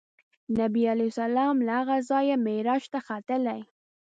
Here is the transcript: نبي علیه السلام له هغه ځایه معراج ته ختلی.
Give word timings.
نبي 0.59 0.83
علیه 0.93 1.09
السلام 1.13 1.55
له 1.67 1.73
هغه 1.79 1.97
ځایه 2.09 2.35
معراج 2.45 2.83
ته 2.93 2.99
ختلی. 3.07 3.61